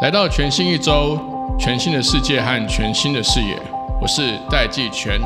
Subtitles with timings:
[0.00, 1.18] 来到全新一周，
[1.58, 3.60] 全新的世界和全新的视野，
[4.00, 5.20] 我是戴季全。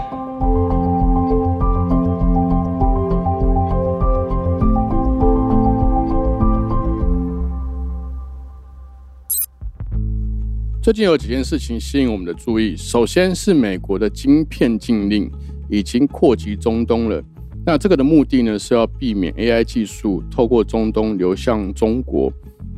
[10.83, 15.31] 最近有几件事情吸引我们的注意，首先是美国的晶片禁令
[15.71, 17.23] 已经扩及中东了。
[17.65, 22.33] 那这个的目的呢，是要避免 AI 技术透过中东流向中国。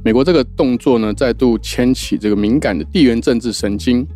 [0.04, 4.06] 美国这个动作呢，再度牵起这个敏感的地缘政治神经。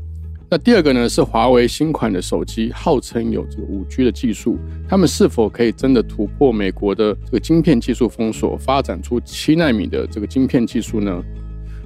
[0.50, 11.22] 那第二个呢，是华为新款的手机号称有这个五 G 的技术，他们是否可以真的突破美国的这个晶片技术封锁，发展出七纳米的这个晶片技术呢？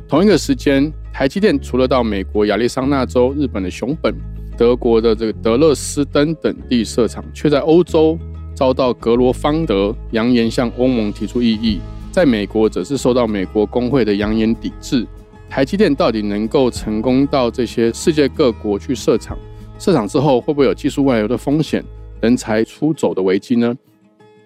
[0.09, 4.15] 同一个时间，台积电除了到美国亚利桑那州、日本的熊本、
[4.57, 8.19] 德国的这个德勒斯登等地设厂，却在欧洲
[8.63, 11.81] 遭到格罗方德扬言向欧盟提出异议，
[12.13, 15.05] 在美国则是受到美国工会的扬言抵制。
[15.51, 19.37] 台积电到底能够成功到这些世界各国去设厂？
[19.81, 21.83] 设厂之后会不会有技术外流的风险、
[22.21, 23.77] 人才出走的危机呢？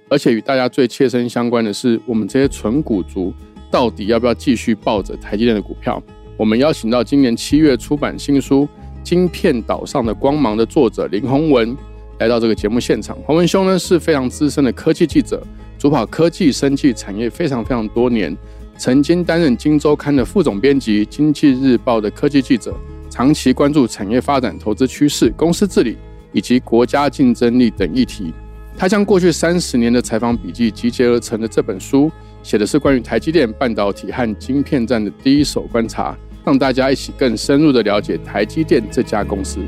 [0.09, 3.35] 而且与大家最切身相关的是，我们这些纯股族。
[3.71, 6.03] 到底要不要继续抱着台积电的股票？
[6.39, 8.63] 我们邀请到今年七月出版新书
[9.03, 11.77] 《晶片岛上的光芒》的作者林宏文
[12.19, 13.17] 来到这个节目现场。
[13.25, 15.43] 黄文兄呢是非常资深的科技记者，
[15.79, 18.37] 主跑科技、生技产业非常非常多年，
[18.79, 22.75] 曾经担任《金周刊》的副总编辑，《经济日报》的科技记者，
[23.11, 25.97] 长期关注产业发展、投资趋势、公司治理
[26.33, 28.33] 以及国家竞争力等议题。
[28.79, 32.11] 他将过去三十年的采访笔记集结而成的这本书。
[32.43, 39.59] 写的是关于台积电半导体和晶片站的第一手观察，让大家一起更深入的了解台积电这家公司。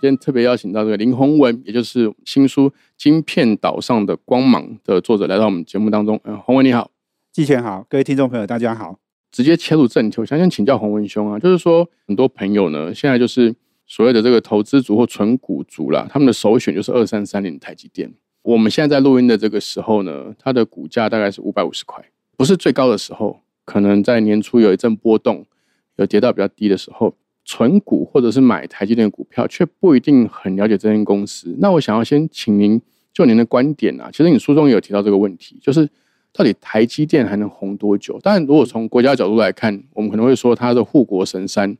[0.00, 6.20] 今天特别邀请到这个林宏文，也就是新书《晶片岛上的光芒》的作者，来到我们节目当中。
[6.24, 6.90] 嗯，宏文你好，
[7.32, 8.98] 季全好，各位听众朋友大家好。
[9.30, 13.54] 直接切入正题，我想先请教宏文兄啊，就是说很多朋友呢，现在就是。
[13.88, 18.12] 所谓的这个投资族或纯股族啦，他们的首选就是二三三零台积电。
[18.42, 22.04] 我们现在在录音的这个时候呢，它的股价大概是五百五十块，
[22.36, 25.46] 不是最高的时候，可能在年初有一阵波动，
[25.94, 27.14] 有跌到比较低的时候，
[27.46, 31.56] 纯股或者是买台积电股票，却不一定很了解这间公司。
[31.58, 32.78] 那我想要先请您
[33.14, 35.88] 就您的观点啊，其实你书中也有提到这个问题，就是
[36.30, 38.18] 到底台积电还能红多久？
[38.20, 41.74] 当然，如果从国家角度来看，我们可能会说它的护国神山。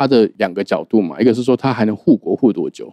[0.00, 2.86] 它的两个角度嘛，一个是说它还能护国护多久，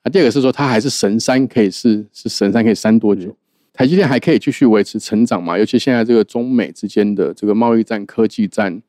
[0.00, 3.36] 啊，第二个是说它还是神山，可以是是神山可以山多久？
[3.74, 5.58] 台积电还可以继续维持成长嘛？
[5.58, 8.80] 尤其现在这个中美之间的这个贸易战、科技战、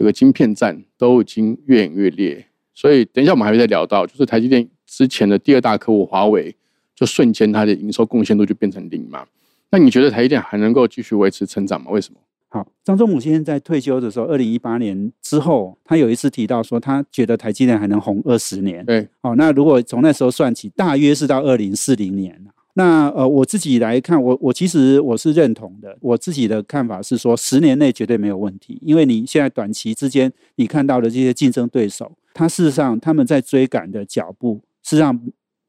[0.00, 6.56] 这个晶片战都已经越演越烈，所以等一下我们还会再聊到，就是台积电之前的第二大客户华为，
[6.94, 9.26] 就瞬间它的营收贡献度就变成零嘛？
[9.70, 11.90] 那你觉得台积电还能够继续维持成长吗？
[11.90, 12.18] 为什么？
[12.48, 18.82] 好，张忠武先生在退休的时候，二零一八年之后，他有一次提到说，他觉得台积电还能红二十年。
[18.86, 22.42] 对，好，那如果从那时候算起，大约是到二零四零年
[22.80, 25.94] 那呃，我自己来看，我我其实我是认同的。
[26.00, 35.20] 我自己的看法是说，十年内绝对没有问题，因为你现在短期之间你看到的这些竞争对手，他事实上他们在追赶的脚步，事实上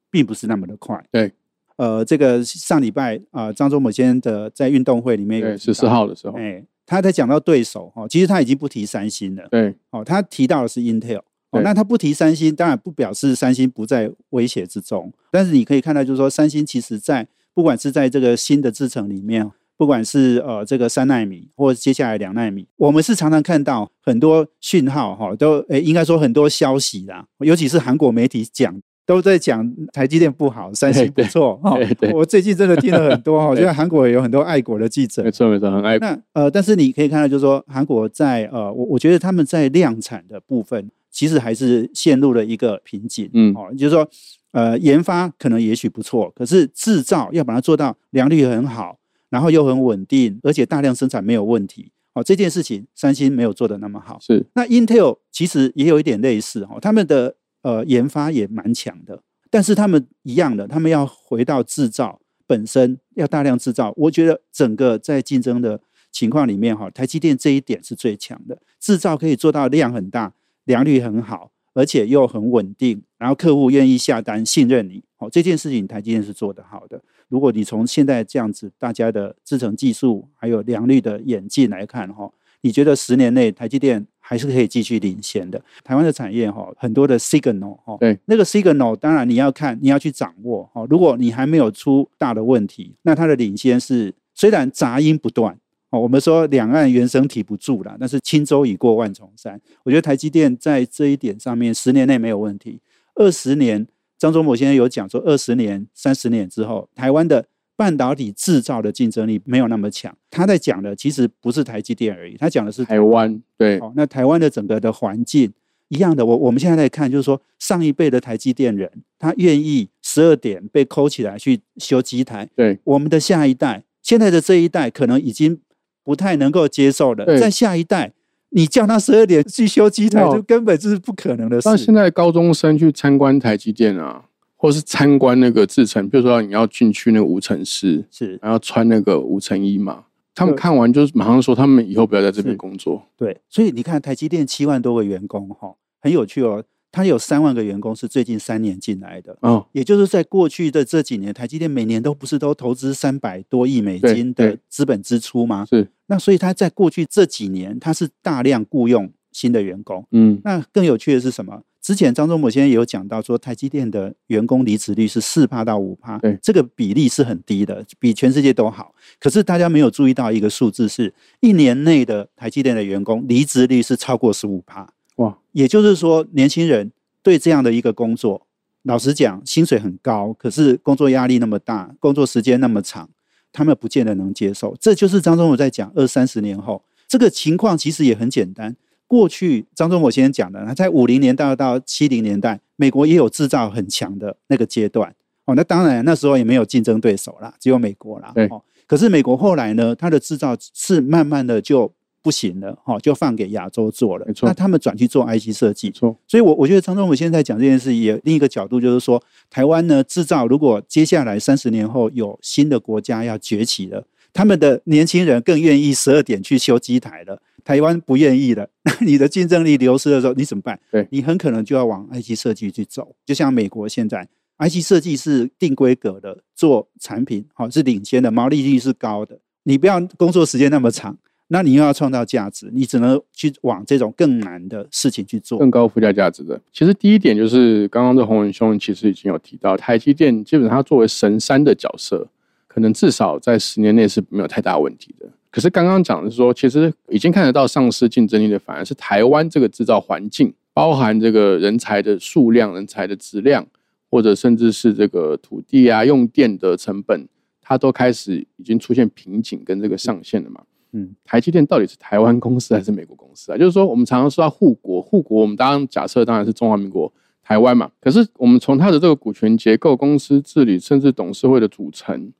[0.09, 1.03] 并不是那么的快。
[1.11, 1.33] 对。
[1.75, 28.81] 呃，这个上礼拜啊，张忠谋先生的在运动会里面，十四号的时候，哎，他在讲到对手哈，其实他已经不提三星了，对，哦，他提到的是 Intel，哦，那他不提三星，当然不表示三星不在威胁之中，但是你可以看到，就是说三星其实在不管是在这个新的制程里面，不管是呃这个三纳米或接下来两纳米，我们是常常看到很多讯号哈，都诶应该说很多消息啦，尤其是韩国媒体讲。
[29.05, 31.77] 都在讲台积电不好， 三星不错哈。
[32.13, 35.97] 我最近真的听了很多哈， 现在韩国也有很多爱国的记者，没错没错，很爱。
[35.97, 43.29] 那呃，但是你可以看到，就是说韩国在呃，我我觉得他们在量产的部分，其实还是陷入了一个瓶颈。
[43.33, 44.07] 嗯，哦，就是说
[44.51, 48.99] 呃，研发可能也许不错，可是制造要把它做到良率很好，
[49.29, 51.91] 然后又很稳定，而且大量生产没有问题。
[52.13, 54.17] 哦，这件事情三星没有做的那么好。
[54.21, 54.45] 是。
[54.53, 57.35] 那 Intel 其实也有一点类似哈，他们的。
[57.63, 63.93] 呃，研发也蛮强的，但是他们一样的，他们要回到制造本身，要大量制造。
[63.95, 65.79] 我觉得整个在竞争的
[66.11, 75.03] 情况里面，哈，台积电这一点是最强的，制造可以做到量很大，良率很好，而且又很稳定，然后客户愿意下单，信任你。
[75.15, 76.99] 好，这件事情台积电是做得好的。
[77.27, 84.07] 如果你从现在这样子大家的制程技术还有良率的演进来看，哈，你觉得十年内台积电？
[84.31, 85.61] 还是可以继续领先的。
[85.83, 90.87] 台湾的产业哈，很多的 signal 哈，对，那个 signal 当然你要看，你要去掌握哈。
[90.89, 95.53] 如果你还没有出大的问题，那它的领先是虽然杂音不断
[95.89, 99.59] 哦，我们说两岸原生体不住了，但是轻舟已过万重山。
[99.83, 102.79] 我觉得台积电在这一点上面，十年内没有问题，
[103.15, 103.85] 二十年，
[104.17, 107.45] 张忠谋先生有讲说，二十年、三十年之后，台湾的。
[107.81, 113.41] 半导体制造的竞争力没有那么强，他在讲的其实不是台积电而已，他讲的是台湾。
[113.57, 115.51] 对，哦，那台湾的整个的环境
[115.87, 116.23] 一样的。
[116.23, 118.87] 我我们现在在看，就是说上一辈的台积电人，
[119.17, 122.47] 他愿意十二点被扣起来去修机台。
[122.55, 125.59] 对，我们的下一代，现在的这一代可能已经
[126.03, 127.25] 不太能够接受了。
[127.39, 128.13] 在下一代，
[128.49, 131.67] 你叫他十二点去修机台，就根本就是不可能的事。
[131.67, 134.25] 那现在高中生去参观台积电啊？
[134.61, 140.05] 或是参观那个制程，比如说你要进去那个无尘室，是，然后穿那个无尘衣嘛。
[140.35, 143.03] 他们看完就是马上说，他们以后不要在这边工作。
[143.17, 146.63] 对，所以你看台积电七万多个员工，哈，很有趣哦。
[146.91, 155.65] 他有三万个员工是最近三年进来的，哦，也就是在过去的这几年，台积电每年都不是都投资三百多亿美金的资本支出吗？
[155.67, 155.87] 是。
[156.05, 160.05] 那所以他在过去这几年，他是大量雇佣新的员工。
[160.11, 161.63] 嗯，那更有趣的是什么？
[161.81, 168.93] 之前张忠谋先生也有讲到说，台积电的员工离职率是四帕到五帕，对，这个比例是很低的，比全世界都好。
[169.19, 174.93] 可是大家没有注意到一个数字，是一年内的台积电的员工离职率是超过十五帕。
[175.15, 176.91] 哇，也就是说，年轻人
[177.23, 178.45] 对这样的一个工作，
[178.83, 183.09] 老实讲，薪水很高，可是工作压力那么大，工作时间那么长，
[183.51, 184.77] 他们不见得能接受。
[184.79, 188.75] 这就是张忠谋在讲二三十年后这个情况，其实也很简单。
[189.11, 195.13] 过去张忠谋先生讲的，他在五零年代到七零年代，美国也有制造很强的那个阶段
[195.43, 195.53] 哦。
[195.53, 198.31] 那当然那时候也没有竞争对手啦，只有美国啦。
[198.49, 201.91] 哦，可是美国后来呢，它的制造是慢慢的就
[202.21, 204.25] 不行了，哈，就放给亚洲做了。
[204.25, 205.91] 没错，那他们转去做 IC 设计。
[205.91, 217.41] 错，所以，我我觉得张忠谋现在讲这件事，也另一个角度就是说，台湾呢制造，如果接下来三十年后有新的国家要崛起了，他们的年轻人更愿意十二点去修机台了。
[217.63, 220.79] 台湾不愿意的， 那你的竞争力流失的时候，你怎么办？
[220.91, 223.15] 对你很可能就要往 IC 设计去走。
[223.25, 224.27] 就像美国现在
[224.59, 229.39] IC 设计是定规格的做产品，好是领先的，毛利率是高的。
[229.63, 231.17] 你不要工作时间那么长，
[231.47, 236.59] 那你又要创造价值，你只能去往这种更难的事情去做，更高附加价值的。
[236.71, 242.27] 其实第一点就是刚刚这洪文兄其实已经有提到，台积电基本上作为神山的角色，
[242.67, 245.27] 可能至少在十年内是没有太大问题的。
[245.51, 253.67] 可是刚刚讲的是说，其实已经看得到上市竞争力的，反而是台湾这个制造环境，包含这个人才的数量、人才的质量，
[254.09, 257.27] 或者甚至是这个土地啊、用电的成本，
[257.61, 260.61] 它都开始已经出现瓶颈跟这个上限了嘛。
[260.93, 263.57] 嗯，台积电到底是台湾公司还是美国公司啊？
[263.57, 267.11] 就是说，我们常常说到护国，护国，我们当然假设当然是中华民国
[267.43, 267.91] 台湾嘛。
[267.99, 272.31] 可是我们从它的这个股权结构、公司治理，甚至董事会的组成，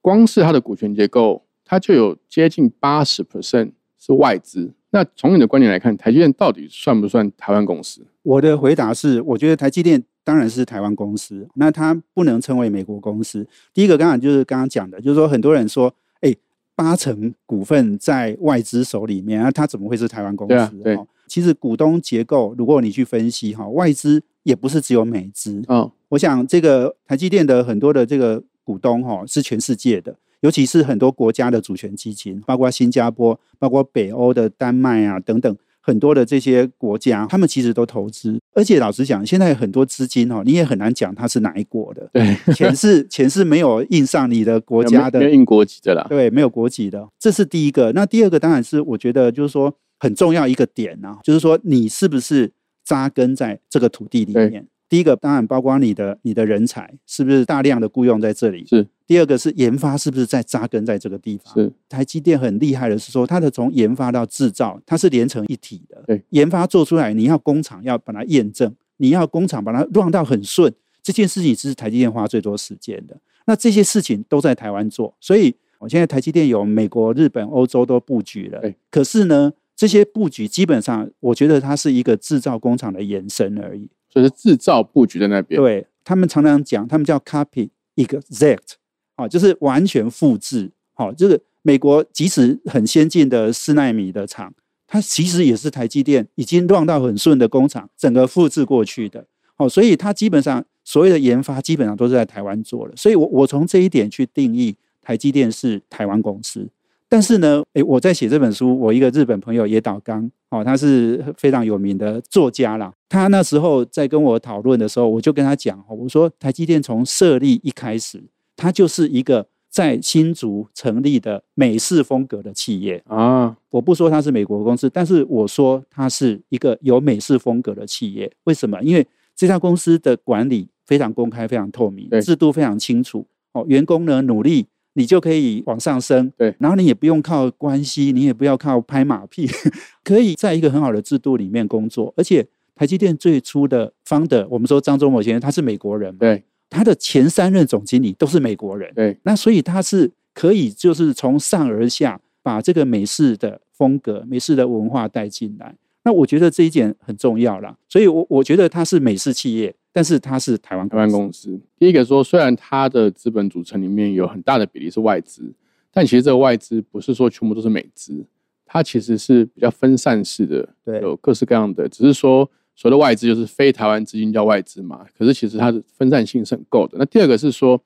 [0.00, 1.42] 光是它的股权结构。
[1.72, 4.74] 它就有接近八十 percent 是外资。
[4.90, 8.04] 那从你的观点来看，台积电到底算不算台湾公司？
[8.24, 13.48] 我的回答是，我觉得台积电当然是台湾公司，那它不能称为美国公司。
[13.72, 15.90] 第一个，刚刚就是刚刚讲的，就是说很多人说，
[16.20, 16.36] 哎，
[16.76, 20.76] 八成股份在外资手里面，那它怎么会是台湾公司？
[20.84, 25.62] 对，其实股东结构，如果你去分析哈，外资也不是只有美资。
[25.68, 30.14] 嗯，我想这个台积电的很多的这个股东哈，是全世界的。
[30.42, 38.38] 尤其是很多国家的主权基金，包括新加坡、包括北欧的丹麦啊等等，很多的这些国家，他们其实都投资。
[38.54, 42.10] 而且老实讲，现在很多资金哦，你也很难讲它是哪一国的。
[42.12, 46.04] 对，钱是钱是没有印上你的国家的，没有印国籍的啦。
[46.08, 47.92] 对，没有国籍的，这是第一个。
[47.92, 52.52] 那第二个当然是我觉得就是说很重要一个点啊，就是说你是不是
[52.84, 54.66] 扎根在这个土地里面。
[54.88, 58.66] 第一个当然包括你的你的人才是不是大量的雇佣在这里？
[58.66, 58.86] 是。
[59.06, 61.54] 第二个是研发是不是在扎根在这个地方？
[61.54, 61.72] 是。
[61.88, 66.02] 台积电很厉害的是说，它的从研发到制造，它是连成一体的。
[66.06, 66.22] 对。
[66.30, 73.16] 研发做出来，你要工厂要把它验证，你要工厂把它 run 到很顺，这件事情是台积电花最多时间的。
[73.46, 78.60] 那这些事情都在台湾做，所以我现在台积电有美国、日本、欧洲都布局了。
[78.60, 78.76] 对。
[78.90, 83.88] 可是呢，这些布局基本上，我觉得它是一个制造工厂的延伸而已。
[84.08, 88.74] 就是制造布局在那边，对他们常常讲，他们叫 copy exact，
[89.22, 90.68] 好，就是完全复制。
[90.94, 94.52] 好，就是美国即使很先进的四纳米的厂，
[94.88, 99.24] 它其实也是台积电已经乱到很顺的工厂，整个复制过去的。
[99.54, 102.96] 好，所以它基本上所有的研发基本上都是在台湾做的。
[102.96, 106.68] 所以我我从这一点去定义台积电是台湾公司。
[107.08, 112.92] 但是呢，诶，我在写这本书，我一个日本朋友野岛刚，哦，他是非常有名的作家啦。
[113.08, 118.24] 他那时候在跟我讨论的时候，我就跟他讲，我说台积电从设立一开始，
[118.56, 123.56] 它就是一个在新竹成立的美式风格的企业啊。
[123.70, 128.30] 我不说它是美国公司，但是我说它是一个有美式风格的企业。
[128.44, 128.82] 为什么？
[128.82, 133.26] 因为这家公司的管理非常公开、非常透明，制度非常清楚。
[133.52, 134.66] 哦，员工呢努力。
[134.94, 139.48] 你就可以往上升，对，然后你也不用靠关系，你也不要靠拍马屁，
[140.04, 142.12] 可以在一个很好的制度里面工作。
[142.14, 155.74] 而且台积电最初的方的，我们说张忠谋先生他是美国人，对，他的前三任总经理都是美国人，对，那所以他是可以就是从上而下把这个美式的风格、美式的文化带进来。
[156.04, 159.74] 那我觉得这一点很重要啦，所以我我觉得它是美式企业。
[159.94, 161.60] 但是它是台湾台湾公司。
[161.78, 165.52] 第一个说，虽然它的资本组成里面有很大的比例是外资，
[165.92, 168.24] 但其实这个外资不是说全部都是美资，
[168.64, 171.86] 它其实是比较分散式的，对，有各式各样的。
[171.90, 176.98] 只是说所谓的外资就是非台湾资金叫外资嘛，可是其实它的分散性是很够的。
[176.98, 177.80] 那第二个是说，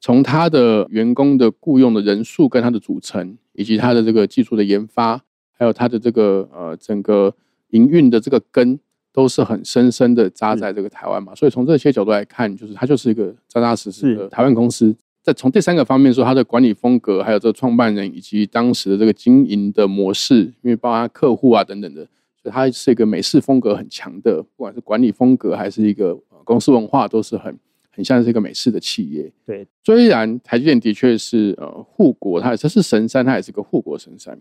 [0.00, 5.22] 从它的员工的雇佣的人数跟它的组成，以及它的这个技术的研发，
[5.52, 7.34] 还有它的这个呃整个
[7.70, 8.78] 营运的这个根。
[9.14, 14.92] 都是很深深的扎在这个台湾嘛，所以从这些角度来看，就是它就是一个扎扎实实的台湾公司。
[15.22, 22.08] 再从第三个方面说，它的管理风格，还有这个创办人以及当时的这个经营的模式，因为包括客户啊等等的，
[22.50, 27.56] 它是一个美式风格很强的，不管是管理风格还是一个公司文化，都是很
[27.90, 29.30] 很像是一个美式的企业。
[29.46, 34.38] 对，虽然台积电的确是呃护国，它它是神山，它也是个护国神山。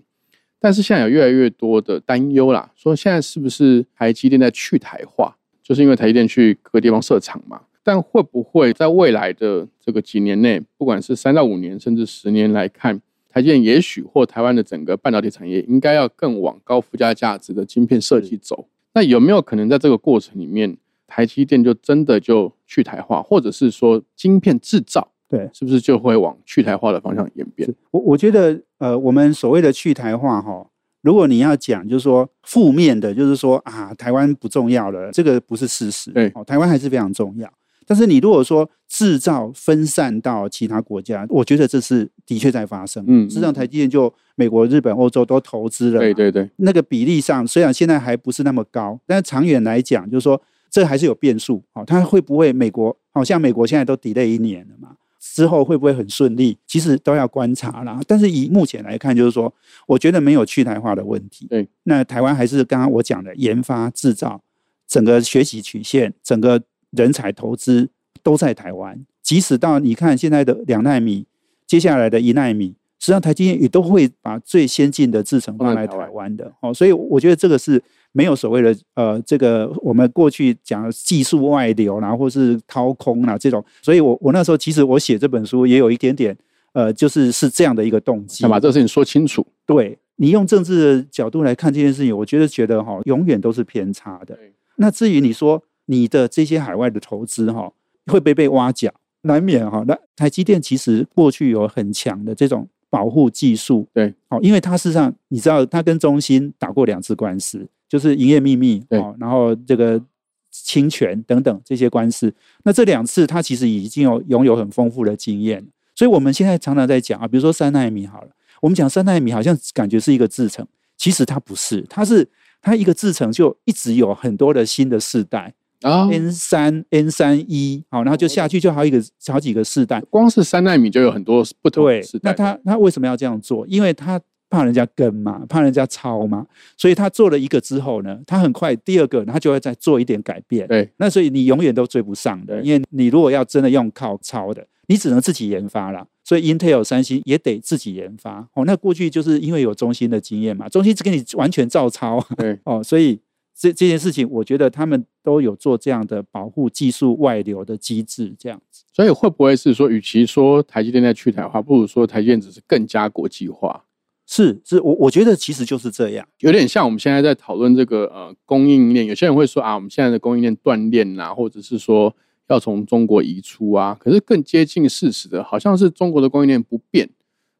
[0.60, 5.36] 但是现在有越来越多的担忧啦，说现在是不是台积电在去台化？
[5.62, 7.62] 就是因为台积电去各个地方设厂嘛。
[7.86, 13.01] 但会不会在未来的这个几年内，不管是三到五年，甚至十年来看，
[13.34, 18.68] 台积电也许或台湾的整个半导体产业，应该要更往高附加价值的晶片设计走？
[18.94, 25.10] 那有没有可能在这个过程里面，台积电就真的就去台化，或者是说晶片制造？
[25.28, 27.68] 对，是不是就会往去台化的方向演变？
[27.90, 30.68] 我我觉得，呃，我们所谓的去台化，哈，
[31.02, 36.12] 如果你要讲，就是说负面的，就是说啊，台湾不重要了，这个不是事实。
[36.12, 37.52] 对，哦，台湾还是非常重要。
[37.86, 43.04] 但是你如果说制造分散到其他国家，我觉得这是的确在发生。
[43.08, 46.00] 嗯，实际上台积电就美国、日本、欧洲都投资了。
[46.00, 51.63] 对对对，那个比例上虽然现在还不是那么高，但是长远来讲，就是说这还是有变数。
[51.74, 52.96] 哦，它会不会美国？
[53.12, 54.96] 好像美国现在都 delay 一年了嘛？
[55.20, 56.58] 之后会不会很顺利？
[56.68, 58.00] 其实都要观察啦。
[58.08, 59.52] 但是以目前来看，就是说，
[59.88, 61.48] 我觉得没有去台化的问题。
[61.50, 64.42] 对，那台湾还是刚刚我讲的研发、制造，
[64.88, 66.62] 整个学习曲线，整个
[66.96, 67.90] 人才投资
[68.22, 69.06] 都在台湾。
[69.22, 71.26] 即使到你看现在的两纳米，
[71.68, 76.52] 接下来的一纳米，实际上台积电也都会把最先进的制程放在台湾的。
[76.62, 77.82] 哦，所以我觉得这个是。
[78.16, 86.38] 没有所谓的呃，这个我们过去讲技术外流啦，或是掏空啦这种，所以我我那时候其实我写这本书也有一点点
[86.74, 89.44] 呃，就是是这样的一个动机，要把这个事情说清楚。
[89.66, 94.38] 对你用政治的角度来看这件事情，我觉得觉得哈，永远都是偏差的。
[94.76, 97.72] 那至于你说你的这些海外的投资哈，
[98.08, 98.94] 会不会被挖角？
[99.22, 99.84] 难免哈。
[99.88, 107.68] 那台积电其实过去有很强的这种保护技术，对，好，因为它事实上你知道，它跟中芯打过两次官司。
[107.90, 110.02] 就是营业秘密哦，然后这个
[110.50, 115.63] 侵权等等这些官司，那这两次它其实已经有拥有很丰富的经验，
[115.94, 118.30] 所以我们现在常常在讲啊，比如说三纳米好了，
[118.62, 120.66] 我们讲三纳米好像感觉是一个制程，
[120.98, 122.28] 其实它不是，它是
[122.63, 132.32] 它一个制程就一直有很多的新的世代啊，N 三 N 三一好，然后就下去就好一个好几个世代，光是三纳米就有很多不同的世代。
[132.32, 133.68] 那他他为什么要这样做？
[133.68, 134.20] 因为他。
[134.50, 136.46] 怕人家跟嘛，怕人家抄嘛，
[136.78, 140.68] 所以他做了一个之后呢，他很快第二个他就会再做一点改变。
[140.68, 146.06] 对，那所以你永远都追不上的，因为你如果要真的用靠抄的，你只能自己研发了。
[146.24, 148.48] 所以 Intel、三星也得自己研发。
[148.54, 152.24] 哦，那过去就是因为有中芯的经验嘛，中芯只给你完全照抄。
[152.38, 153.20] 对，哦，所以
[153.55, 158.83] 这这件事情，我觉得他们都有做这样的保护技术外流的机制，这样子。
[158.91, 163.86] 所以会不会是说，与其说台积电在去台化，不如说台积电只是更加国际化？
[164.25, 172.15] 是是，我我觉得其实就是这样，有点像我们现在在讨论这个呃供应链，有些人会说啊，我们现在的供应链断链呐，或者是说
[172.48, 177.10] 要从中国移出啊，可是更接近事实的，好像是中国的供应链不变，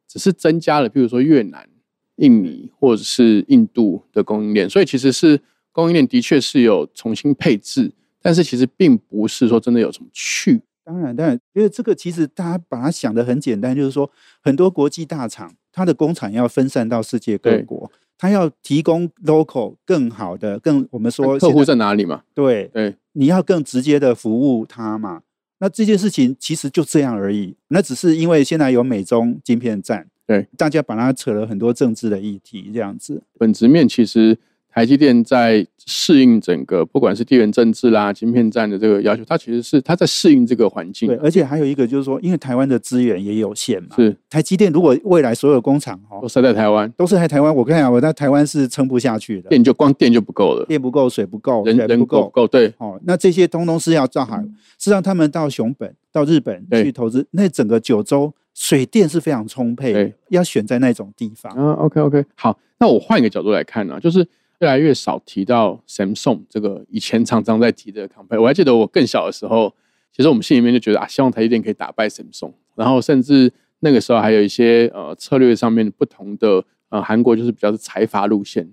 [0.08, 1.68] 只是增加了，比如说越南、
[2.16, 5.38] 印尼或者是印度的供应链，所以其实是
[5.74, 10.62] 供应链的确是有重新配置，但是其实并不是说真的有什么去。
[10.84, 14.08] 当然，当然，因为这个其实大家把它想的很简单，就是说
[14.40, 15.52] 很多国际大厂。
[15.72, 22.22] 它的工厂要分散到世界各国，它要提供 local 更好的、更我们说客户在哪里嘛？
[22.32, 25.22] 对对，你要更直接的服务它嘛。
[25.58, 33.24] 那这件事情其实就这样而已，那只是因为现在有美中晶片战，对，大家把它扯了很多政治的议题，这样子。
[33.36, 34.38] 本质面其实。
[34.74, 41.06] 台积电在适应整个不管是地缘政治啦、晶片战的这个要求，它其实是它在适应这个环境。
[41.06, 43.90] 对，而且还有一个就是说，因为台湾的资源也有限嘛。
[43.94, 44.16] 是。
[44.28, 49.48] 台积电如果未来所有工厂哦都设在台湾，都是在台湾，我跟你讲，我在台湾是撑不下去的。
[49.48, 52.74] 电就光电就不够了，电不够，水不够，人人不够，够对。
[52.78, 54.42] 哦，那这些通通是要造好，
[54.80, 57.24] 是让他们到熊本、到日本去投资。
[57.30, 61.52] 那整个九州水电是非常充沛，要选在那种地方。
[61.54, 64.26] 啊，OK OK，好，那我换一个角度来看呢，就是。
[64.64, 68.40] 越来越少提到 Samsung 这个以前常常在提的 company。
[68.40, 69.74] 我还记得我更小的时候，
[70.10, 72.54] 其实我们心里面就觉得啊，希望台积电可以打败 Samsung。
[72.74, 78.66] 然后甚至那个时候还有一些呃策略上面不同的呃，韩国就是比较是财阀路线，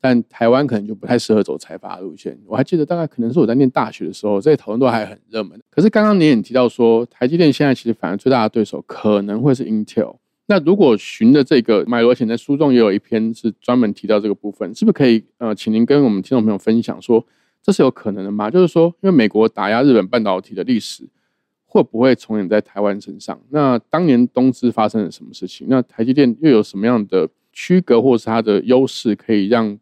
[0.00, 2.36] 但台湾可能就不太适合走财阀路线。
[2.46, 5.60] 我还记得大概可能是我在念大学的时候，这些讨论都还很热门。
[5.70, 10.16] 可是刚刚你也提到说，台积电现在其实反而最大的对手可能会是 Intel。
[10.50, 17.24] 那如果循的这个脉络，且在书中也有一篇是专门提到这个部分，是不是可以呃，请您跟我们听众朋友分享说，
[17.62, 18.50] 这是有可能的吗？
[18.50, 21.08] 就是说，因为美国打压日本半导体的历史
[21.66, 23.40] 会不会重演在台湾身上？
[23.50, 25.68] 那当年东芝发生了什么事情？
[25.70, 29.78] 那台积电又有什么样的区隔，或是它的优势，可以让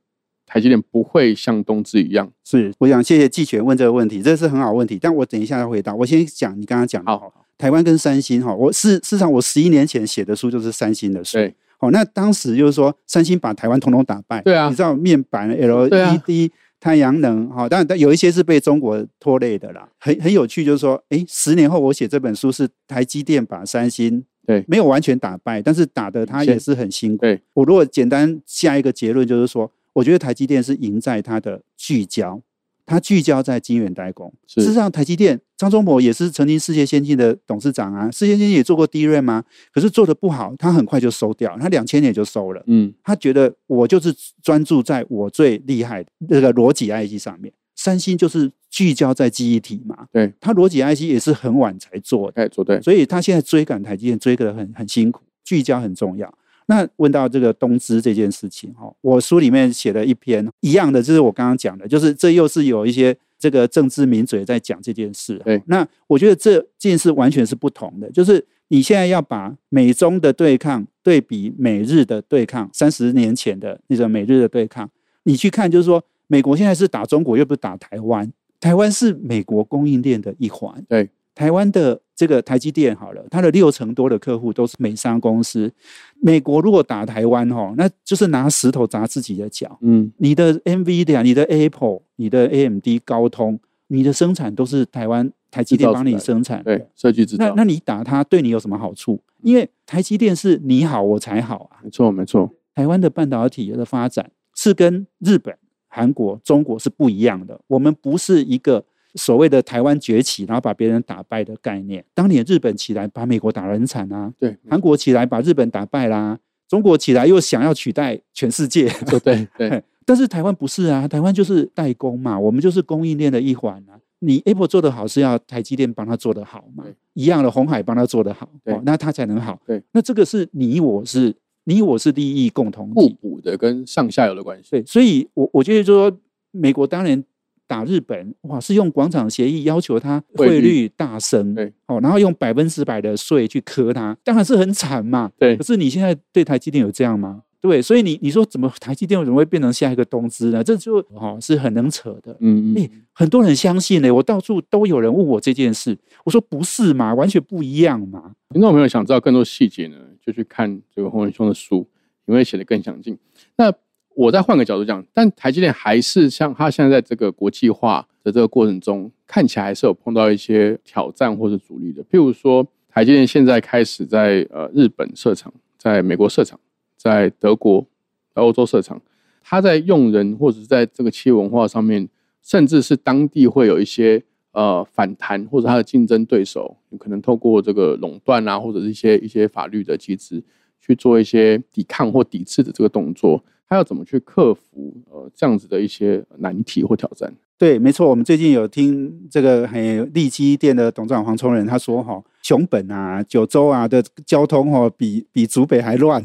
[0.48, 2.28] 台积电不会像东芝一样？
[2.44, 5.94] 是，我想谢谢季全问这个问题，这是很好问题，但我等一下要回答。
[5.94, 7.12] 我先讲你刚刚讲的。
[7.12, 7.32] 好。
[7.58, 11.38] 台湾跟三星哈，我事事实上我十一年前写的书就是三星的书。
[11.38, 14.40] 对，好，那当时就是说三星把台湾统统打败。
[14.42, 19.88] 对啊，你知道面板 LED、太阳能哈，当然但有一些是被中国拖累的啦。
[19.98, 27.22] 很很有趣，就是说，哎，十年后我写这本书是台积电把三星对没有完全打败，但是打的他也是很辛苦。
[27.22, 32.42] 对，我如果简单下一个结论就是说，我觉得台积电是赢在它的聚焦。
[32.90, 34.32] 它聚焦在晶圆代工。
[34.46, 39.44] 事实上，台积电张忠谋也是曾经世界先进的董事长啊，世界先进也做过低润吗？
[39.70, 42.62] 可是做的不好，他很快就收掉，他两千年就收了。
[42.66, 47.52] 嗯，他觉得我就是专注在我最厉害的那个逻辑 IC 上面。
[47.76, 56.32] 三星就是聚焦在记忆体嘛，对，他逻辑 IC 也是很晚才做，哎，做对，所以他现在追赶台积电追的很很辛苦，聚焦很重要。
[56.70, 65.40] 那问到这个东芝这件事情哈，我书里面写了一篇一样的，就是我刚刚讲的，就是这又是有一些这个政治名嘴在讲这件事。
[65.44, 74.90] 对，那我觉得这件事完全是不同的，就是你现在要把美中的对抗对比美日的对抗，三十年前的那种美日的对抗，
[75.22, 80.84] 你去看，就是说美国现在是打中国，又不是打台湾，台湾是美国供应链的一环。
[80.86, 81.08] 对。
[81.38, 85.72] 台湾的这个台积电好了，它的六成多的客户都是美商公司。
[86.20, 89.78] 美国如果打台湾哈，那就是拿石头砸自己的脚。
[89.80, 97.46] 嗯，你的 NVIDIA、你的 Apple、你的 AMD、高通，你的生产都是台湾台积电帮你生产，对，设计制造。
[97.50, 99.20] 那那你打它对你有什么好处？
[99.42, 101.78] 因为台积电是你好我才好啊。
[101.84, 102.50] 没错，没错。
[102.74, 107.60] 台湾的半导体的发展是跟日本、韩国、中国是不一样的。
[107.68, 108.84] 我们不是一个。
[109.18, 112.02] 所谓的台湾崛起，然后把别人打败的概念。
[112.14, 114.32] 当年日本起来，把美国打得很惨啊。
[114.38, 116.38] 对，韩国起来把日本打败啦。
[116.68, 118.88] 中国起来又想要取代全世界。
[119.22, 119.82] 对对。
[120.06, 123.98] 但是台湾不是啊，台湾就是代工嘛，我们就是供应链的一环啊。
[124.20, 126.84] 你 Apple 做得好，是要台积电帮他做得好嘛？
[127.12, 129.60] 一样的，红海帮他做得好，哦，那他才能好。
[129.66, 134.70] 对，那这个是你我是你我是利益共同互补的，跟上下游的关系。
[134.70, 136.10] 对，所以我我觉得说，
[136.50, 137.24] 美国当然。
[137.68, 145.30] 打日本哇，是用广场协议要求他汇率大升，对，哦，然后用百分之百的税去磕他，当然是很惨嘛。
[145.38, 147.42] 对，可是你现在对台积电有这样吗？
[147.60, 150.64] 对，所以你你说怎么台积电怎么会变成下一个东芝呢？
[150.64, 152.34] 这就哈是很能扯的。
[152.40, 158.32] 嗯嗯，很多人相信呢，我到处都有人问我这件事，我说不是嘛，完全不一样嘛。
[158.50, 161.86] 听众朋友想知道更多细节呢，就去看这个洪文兄的书，
[162.26, 163.18] 因为写的更详尽。
[163.56, 163.70] 那。
[164.18, 172.02] 我再换个角度讲，但台积电还是像它现在在这个国际化的这个过程中，看起来还是有碰到一些挑战或者阻力的。
[172.02, 176.58] 譬如说，台积电现在开始在呃日本设厂，在美国设厂，
[176.96, 177.86] 在德国、
[178.34, 179.00] 在欧洲设厂，
[179.40, 182.08] 它在用人或者是在这个企业文化上面，
[182.42, 190.42] 甚至是当地会有一些呃反弹，或者它的竞争对手可能透过这个垄断啊，或者是一些一些法律的机制
[190.80, 193.44] 去做一些抵抗或抵制的这个动作。
[193.68, 197.32] 他要怎么去克服呃这样子的一些难题或挑战？
[197.58, 206.22] 对，没错，我们最近有听这个很利基店的董事长黄崇仁他说哈，熊本啊、九州啊的交通哦，比比竹北还乱。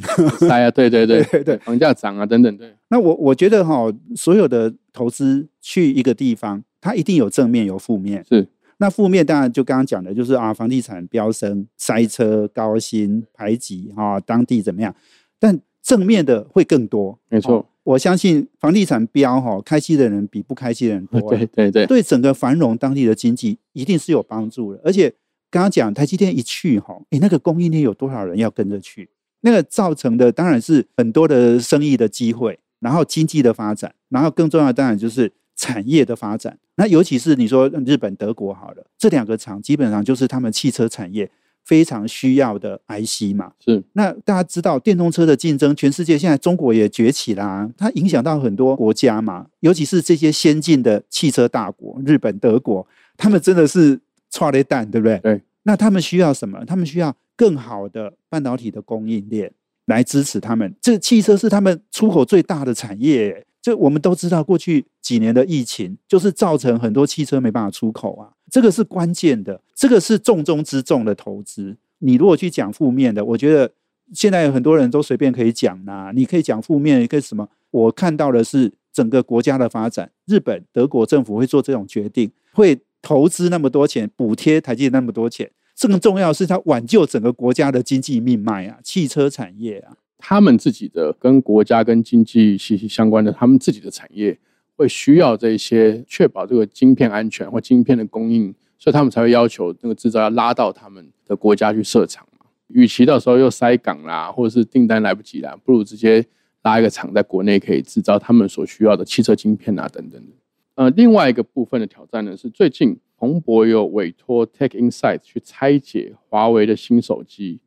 [0.48, 8.24] 哎呀，对对对 对对房价涨啊，等等，对，那我我觉得哈、所有的投资去一个地方，它一定有正面有负面。
[8.30, 14.94] 是那负面当然就刚刚讲的，就是啊，房地产飙升、塞车、高薪、排挤哈、当地怎么样？
[15.40, 17.20] 但正面的会更多。
[17.30, 21.20] 没错哦我相信房地产标哈、开心的人比不开心的人多。
[21.36, 24.80] 对对对，对整个繁荣当地的经济一定是有帮助的。
[24.86, 25.10] 而且
[25.52, 29.10] 刚刚讲台积电一去哈，诶，那个供应链有多少人要跟着去？
[29.42, 36.58] 那个造成的当然是很多的生意的机会，然后经济的发展，然后更重要的当然就是产业的发展。
[36.78, 41.30] 那尤其是你说日本、德国好了，这两个厂基本上就是他们汽车产业
[41.66, 43.54] 非常需要的 IC 嘛。
[43.64, 52.86] 是那大家知道电动车的竞争，全世界现在中国也崛起啦，它影响到很多国家嘛，尤其是这些先进的汽车大国，日本、德国，
[53.18, 54.00] 他们真的是
[54.30, 55.18] 差了蛋，对不对？
[55.20, 55.42] 对。
[55.64, 56.64] 那他们需要什么？
[56.66, 59.52] 他们需要更好的半导体的供应链
[59.86, 60.76] 来支持他们。
[60.82, 63.46] 这汽车是他们出口最大的产业。
[63.64, 71.78] 这我们都知道，过去几年的疫情就是造成很多汽车没办法出口啊，这个是关键的，这个是重中之重的投资。
[72.00, 73.72] 你如果去讲负面的，我觉得
[74.12, 77.48] 现在有很多人都随便可以讲啦、你可以讲负面一个什么？
[77.72, 85.50] 我看到的是整个国家的发展，日本、德国政府会做这种决定，会投资那么多钱，补贴台积那么多钱。
[85.80, 89.96] 更重要是，它挽救整个国家的经济命脉啊，汽车产业啊。
[90.26, 94.40] 他们自己的跟国家跟经济息息相关的，他们自己的产业
[94.78, 102.46] 会需要这些确保这个晶片安全或晶片的供应，所以他们才会要求那个制造要拉到他们的国家去设厂嘛。
[102.70, 106.26] 与其到时候又塞港啦，或者是订单来不及啦，不如直接
[106.62, 110.32] 拉一个厂在国内可以制造他们所需要的汽车晶片啊等等的。
[110.76, 117.60] 呃，另外一个部分的挑战呢是最近彭博有委托 Tech Insight 去拆解华为的新手机。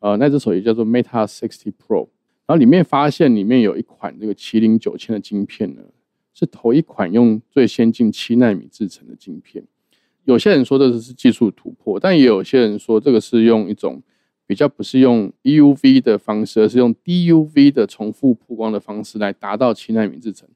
[0.00, 2.08] 呃，那只手机叫做 Meta 60 Pro，
[2.46, 5.82] 然后里面发现里面有一款这个麒麟九千的晶片呢，
[6.34, 9.64] 是头一款用最先进七纳米制成的晶片。
[10.24, 14.02] 有些人说这是技术突破，但也有些人说这个是用一种
[14.46, 20.48] 比较不是用 EUV 的方式，而是用 DUV 的重复曝光的方式来达到七纳米制成。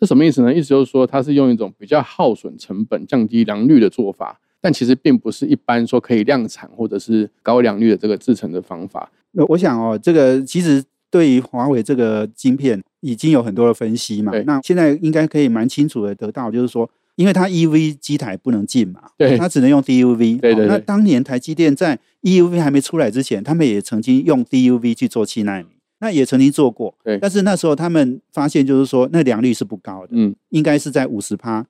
[0.00, 0.54] 这什么意思呢？
[0.54, 4.40] 意思就是说它是用一种比较耗损成本、降低良率的做法。
[4.60, 9.10] 但其实并不是一般说可以量产或者是高良率的这个制成的方法。
[9.32, 14.42] 那我想哦，这个其实对于华为这个晶片已经有很多的分析嘛对。
[14.44, 20.40] 那现在应该可以蛮清楚的得到，就是说，因为它 EUV 机台不能进嘛，对它只能用 DUV。
[20.40, 25.66] 对对对哦那当年台积电在 EUV 还没出来之前，他们也曾经用 DUV 去做七纳米，
[26.00, 26.94] 那也曾经做过。
[27.04, 31.66] 对但是那时候他们发现，就是说那良率是不高的，嗯，应该是在五十趴，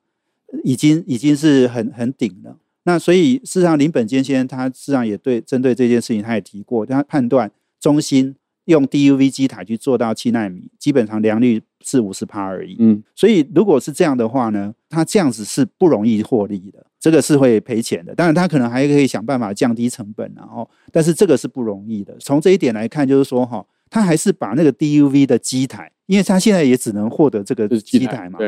[0.63, 2.57] 已经已经是很很顶了。
[2.89, 12.77] 那所以事实上，林本坚先生他事实上也对针对这件事情，他也提过，他判断中芯用 DUV 机台去做到七纳米，基本上良率是五十趴而已。
[12.79, 18.15] 嗯，所以如果是这样的话呢，他这样子是不容易获利的，这个是会赔钱的。
[18.15, 22.17] 当然，他可能还可以想办法降低成本，然后，但是这个是不容易的。
[22.19, 28.39] 从这一点来看，就是说哈，他还是把那个 DUV 的机台，因为他现在也只能获得这个就是机台嘛，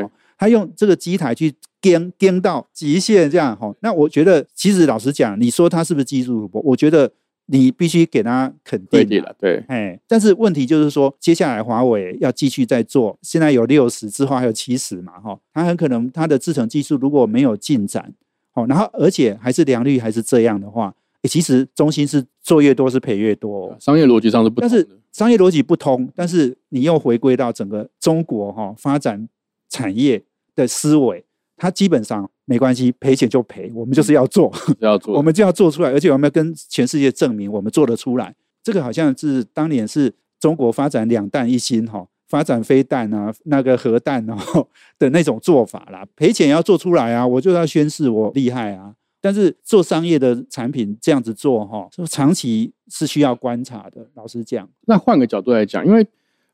[0.42, 3.72] 他用这个机台去颠颠到极限，这样哈。
[3.78, 6.60] 那我觉得，其实老实讲，你说他是不是技术主播？
[6.62, 7.08] 我觉得
[7.46, 9.04] 你必须给他肯定啊。
[9.04, 18.12] 对了，对，哎，但是问题就是说，接下来华为要继续在做，现在有六十，之后还有七十嘛，哈，他很可能他的制程技术如果没有进展，
[18.54, 24.60] 哦，然后而且还是良率还是这样的话，诶其实中心是做越多是赔越多、哦，商业逻辑上是不。
[24.60, 29.28] 但是商业逻辑不通，但是你又回归到整个中国哈、发展
[29.68, 30.20] 产业
[30.54, 31.24] 的思维，
[31.56, 34.52] 他基本上没关系，赔钱就赔，我们就是要做。
[34.80, 38.34] 要做，我们就要做出来，而且我们要跟全世界证明我们做得出来。
[38.62, 44.36] 这个好像是当年是中国发展两弹一星哈，发展飞弹啊，那个核弹啊
[44.98, 46.06] 的那种做法啦。
[46.16, 48.94] 赔钱也要做出来啊，我就要宣示我厉害啊。
[49.20, 54.04] 但是做商业的产品这样子做哈，就长期是需要观察的。
[54.14, 56.04] 老实讲，那换个角度来讲，因为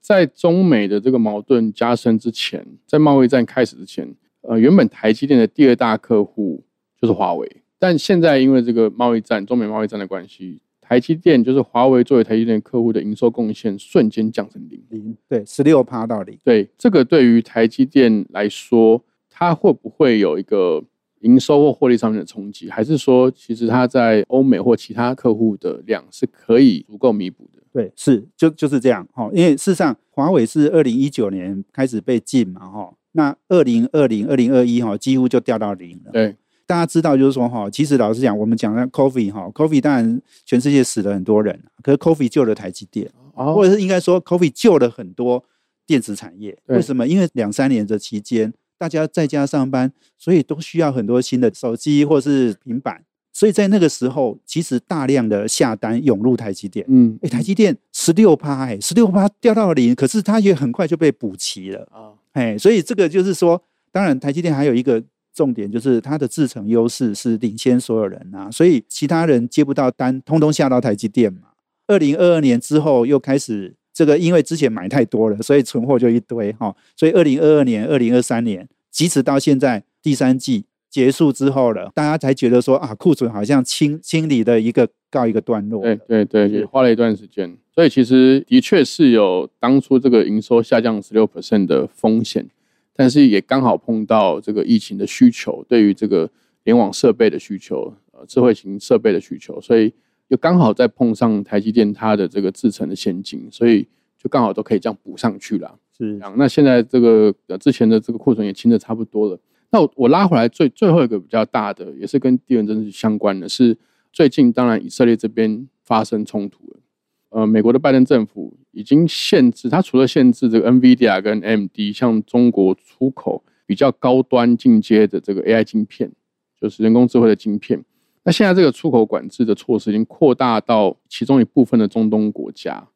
[0.00, 6.64] 在中美的这个矛盾加深之前，在贸易战开始之前，呃，原本台积电的第二大客户
[7.00, 14.82] 就是华为，但现在因为这个贸易战、中美贸易战的关系，台积电就是华为作为台积电客户的营收贡献瞬间降成零。
[14.88, 20.82] 零对十六趴到零，对这个对于台积电来说，它会不会有一个
[21.20, 22.70] 营收或获利上面的冲击？
[22.70, 27.58] 还是说，其实它在欧美或其他客户的量是可以足够弥补的？
[27.79, 29.31] 对，是就就是这样哈。
[29.33, 36.11] 因为事实上，华为是二零一九年开始被禁嘛哈，那二零二零、二零二一哈几乎就掉到零了。
[36.11, 36.37] 对，
[36.67, 45.45] 大家知道，就是说哈，其实老实讲，我们讲的 Coffee 哈，Coffee 当然全世界死了很多人，可是 Coffee 救了台积电，或者是应该说 Coffee 救了很多
[45.87, 46.59] 电子产业。
[46.67, 47.07] 为什么？
[47.07, 53.05] 因为两三年的期间，大家在家上班，所以都需要很多新的手机或是平板。
[53.38, 56.85] 所以在那个时候，其实大量的下单涌入台积电。
[56.88, 62.11] 嗯，哎，台积电十六趴，哎，十六趴掉到零，可是它也很快就被补齐了啊。
[62.33, 65.01] 哎，所以这个就是说，当然台积电还有一个
[65.33, 71.42] 重点，就是它的制程优势是领先所有人啊，所以其他人接不到单，通通下到台积电嘛。
[71.87, 76.74] 二零二二年之后又开始这个，因为之前买太多了，所以存货就一堆哈。
[76.96, 80.64] 所以二零二二年、二零二三年，即使到现在第三季。
[80.90, 85.83] 结束之后了，大家才觉得说啊，库存好像清清理的一个告一个段落。
[85.83, 92.48] 对对对，也花了一段时间，所以其实的确是有当初这个营收下降十六 percent 的风险，
[92.94, 96.31] 但是也刚好碰到这个疫情的需求，对于这个
[96.64, 99.92] 联网设备的需求，呃，智慧型设备的需求，所以
[100.29, 103.87] 又刚好再碰上台积电它的这个制程的先进，所以
[104.18, 105.79] 就刚好都可以这样补上去了。
[105.96, 109.38] 是，那现在这个呃之前的这个库存也清的差不多了。
[109.70, 113.76] 那我我拉回来最最后一个比较大的，也是跟地缘政治相关的，是
[114.11, 116.81] 最近当然以色列这边发生冲突了。
[117.28, 126.11] 呃，美国的拜登政府已经限制，它除了限制这个 NVIDIA 跟 MD 向中国出口比较高端进阶的这个 AI 晶片，
[126.59, 127.85] 就是人工智慧的晶片。
[128.24, 132.88] 那现在这个出口管制的措施已经扩大到其中一部分的中东国家。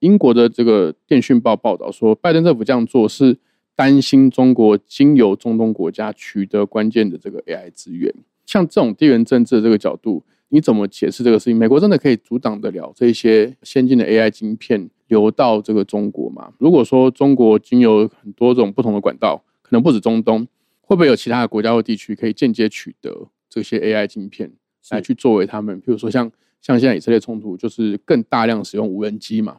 [0.00, 3.38] 英国的这个电讯报报道说，拜登政府这样做是。
[3.78, 8.12] 担心中国经由中东国家取得关键的这个 AI 资源，
[8.44, 11.56] 像这种地缘政治的这个角度，你怎么解释这个事情？
[11.56, 16.52] 美国真的可以阻挡得了这些先进的 AI 晶片流到这个中国吗？
[16.58, 20.44] 如果说中国经由很多种不同的管道，可能不止中东，
[20.80, 24.50] 会不会有其他的国家或地区可以间接取得这些 AI 晶片
[24.90, 25.80] 来去作为他们？
[25.80, 26.28] 譬如说像
[26.60, 29.58] 像现在以色列冲突，就是更大量使用无人机嘛。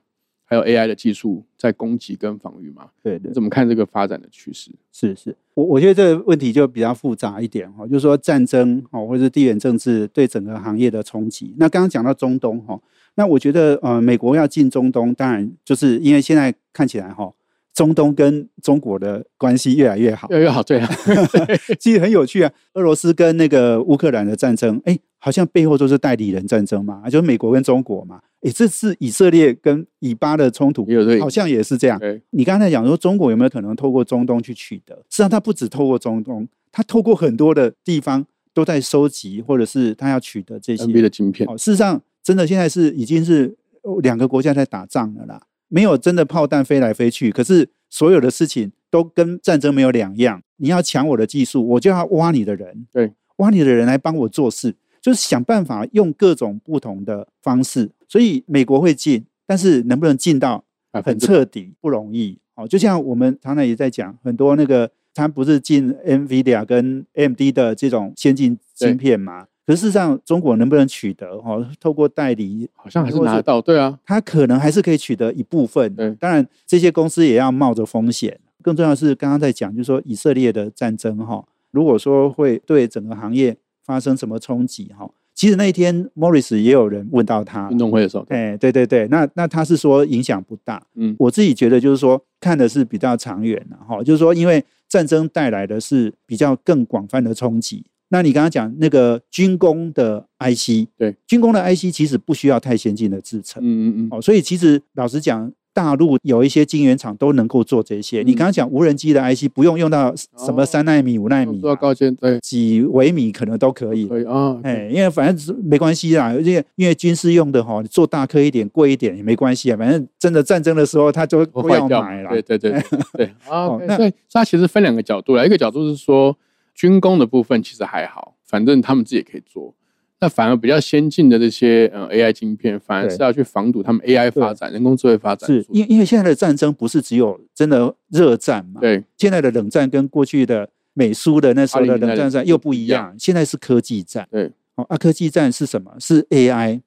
[0.50, 2.88] 还有 AI 的技术在攻击跟防御嘛？
[3.04, 4.72] 对对，怎么看这个发展的趋势？
[4.92, 11.54] 是是，我我觉得这个问题就比较复杂一点哈，就是说战争哦，或者是地缘政治对整个行业的冲击。
[11.58, 12.80] 那刚刚讲到中东哈，
[13.14, 17.32] 那我觉得呃，美国要进中东，当然就是因为现在看起来哈。
[17.72, 20.90] 中东跟中国的关系越来越好，越来越好，对啊，
[21.80, 22.52] 其实很有趣啊。
[22.74, 28.20] 俄罗斯跟那个乌克兰的战争，哎，好像背后都是代理人战争嘛，就是美国跟中国嘛。
[28.42, 30.88] 哎，这次以色列跟以巴的冲突，
[31.20, 32.00] 好像也是这样。
[32.30, 34.96] 你刚才讲说中国有没有可能透过中东去取得？
[35.10, 41.48] 实际上，它不止透过中东，它透过很多的地方都在收集，或者是它要取得这些的晶片。
[41.58, 43.58] 事实上，真的现在是已经是
[44.02, 45.42] 两个国家在打仗了啦。
[45.68, 50.42] 没有真的炮弹飞来飞去，可是所有的事情都跟战争没有两样。
[50.58, 57.90] 你要抢我的技术，我就要挖你的人，对，挖你的人来帮我做事，就是想办法用各种不同的方式。
[58.08, 60.64] 所以美国会进，但是能不能进到
[61.04, 62.38] 很彻底不容易。
[62.56, 69.48] 哦，就像我们常常也在讲，很多那个他不是进 NVIDIA 跟 AMD 的这种先进芯片嘛？
[69.66, 71.40] 可事实上，中国能不能取得？
[71.42, 73.62] 哈，透过代理，好像还是拿得到。
[73.62, 75.94] 对啊，他可能还是可以取得一部分。
[75.96, 78.40] 对，当然这些公司也要冒着风险。
[78.64, 83.56] 更重要是，刚刚在讲，就是说以色列的战争，哈，如果说会对整个行业
[83.90, 87.68] 发生什么冲击，哈，其实那一天，Morris 也有人问到他。
[87.72, 90.86] 运动会的时候，哎，对对对，那那他是说影响不大。
[90.94, 97.84] 嗯，我自己觉得就是说看的是比较长远的，哈，就是说因为战争带来的是比较更广泛的冲击。
[98.10, 108.24] 那你刚刚讲那个军工的 IC，对，军工的 IC 其实不需要太先进的制程，嗯嗯嗯，哦，所以其实老实讲，大陆有一些晶圆厂都能够做这些。
[108.24, 126.36] 你刚刚讲无人机的 IC 不用用到什么三纳米、五纳米，做高阶，对，几微米可能都可以，可以啊，哎，因为反正没关系啦，因为因为军事用的哈，做大颗一点、贵一点也没关系啊，反正真的战争的时候它就会要买了，对对对对 啊，那所以它其实分两个角度啦，一个角度是说。
[126.76, 129.74] 军工的部分其实还好，反正他们自己也可以做。
[130.22, 135.50] 那反而比较先进的这些呃 AI 晶片，反而是要去防堵他们 AI 发展、人工智慧发展。
[135.50, 138.82] 是，因因为现在的战争不是只有真的热战嘛？
[138.82, 143.16] 对，现在的冷战跟过去的美苏的那时候的冷战战又不一样。
[143.18, 144.28] 现在是科技战。
[144.30, 145.96] 对，哦，啊，科技战是什么？
[146.00, 146.82] 是 AI，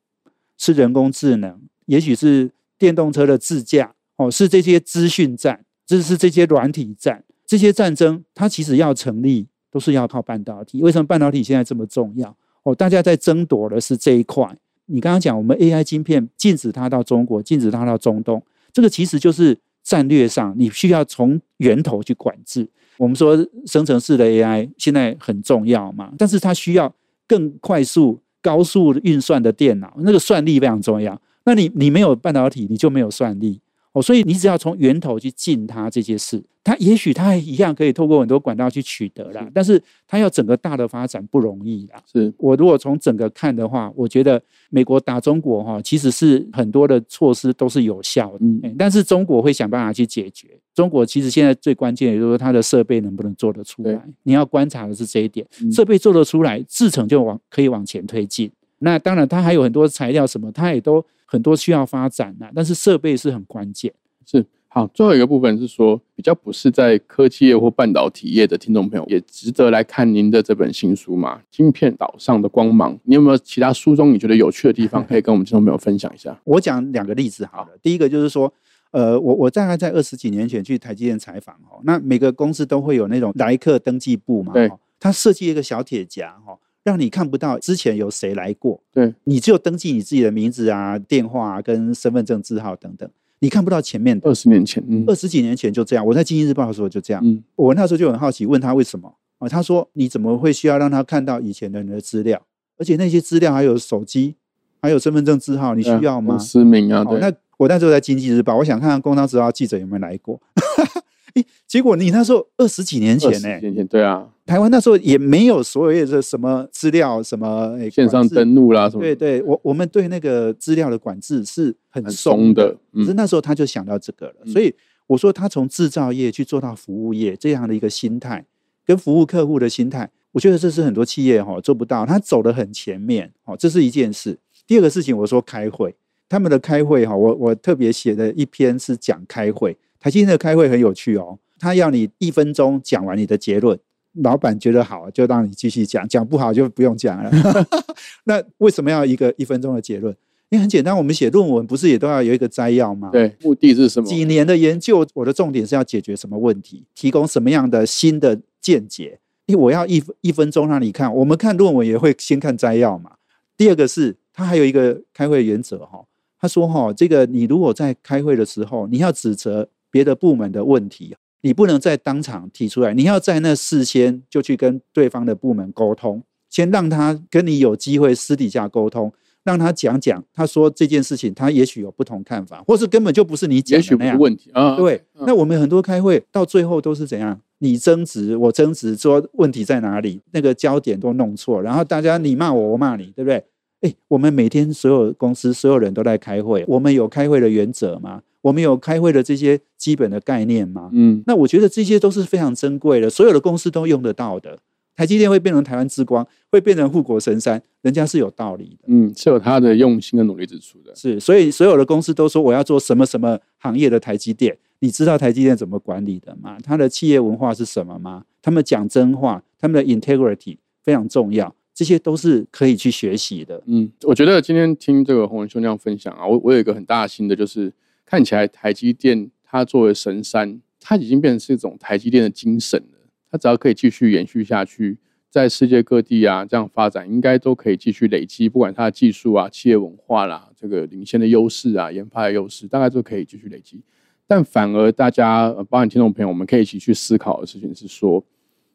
[0.58, 9.46] 是人工智能，也许是电动车的自驾，哦，是这些资讯战，这是这些软体战，这些战争它其实要成立。
[9.72, 12.36] 都是要靠半导体，为什么半导体现在这么重要？
[12.62, 14.48] 哦，大家在争夺的是这一块。
[14.86, 22.68] 你刚刚讲我们 AI 晶片禁止它到中国，禁止它到中东，这个其实就是战略上你需要从源头去管制。
[22.98, 26.92] 我们说生成式的 AI 现在很重要嘛，但是它需要
[27.26, 31.20] 更快速、高速运算的电脑，那个算力非常重要。
[31.44, 33.60] 那你你没有半导体，你就没有算力。
[33.92, 39.46] 哦，所以你只要从源头去进它这些事，它也许它一样可以透过很多管道去取得啦。
[39.52, 42.02] 但是它要整个大的发展不容易啦。
[42.10, 48.38] 是我如果从整个看的话，我觉得美国打中国哈，其实是很多的措施都是有效的。
[48.40, 50.48] 嗯，但是中国会想办法去解决。
[50.74, 54.02] 中国其实现在最关键的就是它的设备能不能做得出来。
[54.22, 58.50] 你要观察的是这一点，设备做得出来，制程就往可以往前推进。
[58.82, 61.04] 那当然，它还有很多材料什么，它也都。
[61.24, 63.90] 很多需要发展的，但是设备是很关键。
[64.26, 72.94] 是好，最后一个部分是说，比较不是在科技业或半导体业的听众朋友，也值得来看您的这本新书嘛，《晶片岛上的光芒》。
[73.04, 76.38] 你有没有其他书中你觉得有趣的地方，可以跟我们听众朋友分享一下？
[76.44, 77.70] 我讲两个例子好了。
[77.80, 78.52] 第一个就是说，
[78.90, 86.58] 呃，我我大概在二十几年前去台积电采访哦，那每个公司都会有那种来客登记簿嘛，对，他设计一个小铁夹哈。
[86.84, 94.28] 让你看不到之前有谁来过，对你只有登记你自己的名字啊、电话啊、跟身份证字号等等，你看不到前面的。
[94.28, 96.04] 二十年前，二十几年前就这样。
[96.04, 97.22] 我在《经济日报》的时候就这样。
[97.24, 99.48] 嗯，我那时候就很好奇，问他为什么啊？
[99.48, 102.40] 他说：“你怎么会需要让他看到以前的人的资料？
[102.78, 104.36] 而且那些资料还有手机，
[104.80, 107.20] 还有身份证字号，你需要吗？”失明啊，对。
[107.20, 110.40] 那我那时候在《经济日报》，我想看看《工商时报》记者有没有来过。
[111.34, 113.58] 哎，结果你那时候二十几年前呢？
[113.60, 119.02] 年前对啊，台湾那时候也没有所谓的什么资料什么线上登录啦什么。
[119.02, 122.76] 对对，我我们对那个资料的管制是很松的。
[122.92, 124.74] 可是那时候他就想到这个了，所以
[125.06, 128.44] 我说他从制造业去做到服务业这样的一个心态，
[128.84, 132.04] 跟服务客户的心态，我觉得这是很多企业哈做不到。
[132.04, 134.38] 他走得很前面，哦，这是一件事。
[134.66, 135.94] 第二个事情，我说开会，
[136.28, 139.76] 他们的开会哈，我我特别写的一篇是讲开会。
[140.02, 143.78] 台积电的开会很有趣哦，他要你一分钟讲完你的结论，
[144.14, 147.30] 老板觉得好就让你继续讲，讲不好就不用讲了。
[148.24, 150.12] 那为什么要一个一分钟的结论？
[150.48, 153.10] 因为很简单，我们写论文不是也都要有一个摘要吗？
[153.12, 154.08] 对，目的是什么？
[154.08, 159.20] 几年的研究，我的重点是要解决什么问题，提供什么样的新的见解？
[159.46, 163.12] 因为我要一一分钟让你看，我们看论文也会先看摘要嘛。
[163.56, 166.04] 第二个是，他还有一个开会原则哈，
[166.40, 169.68] 他说哈，这个你如果在开会的时候，你要指责。
[169.92, 179.12] 别的部门的问题，你不能在当场提出来，你要在那事先就去跟对方的部门沟通，先让他跟你有机会私底下沟通，
[179.44, 184.76] 让他讲讲，他说这件事情他也许有不同看法，或是根本就不是你讲的那样问题啊。
[184.76, 187.38] 对，那我们很多开会到最后都是怎样？
[187.58, 190.20] 你争执，我争执，说问题在哪里？
[190.32, 193.44] 那个焦点都弄错，然后大家你骂我，我骂你，对不对？
[193.82, 198.22] 哎，我们每天所有公司所有人都在开会，我们有开会的原则吗？
[198.42, 200.90] 我们有开会的这些基本的概念吗？
[200.92, 204.58] 嗯，那我觉得这些都是非常珍贵的，所有的公司都用得到的。
[204.94, 208.84] 台积电会变成台湾之光，会变成护国神山，人家是有道理的。
[208.88, 210.94] 嗯，是有他的用心跟努力之处的。
[210.94, 216.58] 是，所以所有的公司都说我要做什么什么行业的台积电，你知道台积电怎么管理的吗？
[216.62, 218.24] 它的企业文化是什么吗？
[218.42, 223.62] 他们讲真话，他们的 integrity 非常重要，这些都是可以去学习的。
[223.64, 227.72] 嗯，我觉得今天听这个洪文兄这样分享啊，我我有一个很大的心的就是。
[228.12, 232.98] 看起来台积电它作为神山，它已经变成是一种台积电的精神了。
[233.30, 234.98] 它只要可以继续延续下去，
[235.30, 243.82] 在世界各地啊这样发展，应该都可以继续累积，不管它的技术啊、企业文化啦、这个领先的优势啊、研发的优势，大概都可以继续累积。
[244.26, 248.22] 但反而大家，包括听众朋友，我们可以一起去思考的事情是说，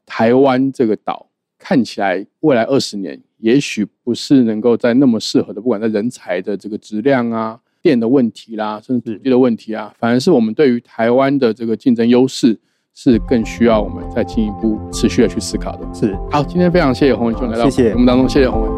[0.03, 7.61] 台湾这个岛看起来未来二十年，也许不是能够在那么适合的，不管在人才的这个质量啊。
[7.81, 12.57] 电的问题啦，甚至土地的问题啊，反而是我们对于台湾的这个竞争优势，
[12.93, 15.93] 是更需要我们再进一步持续的去思考的。
[15.93, 18.76] 是，好，今天非常谢谢洪文兄来到节目当中，谢谢洪文。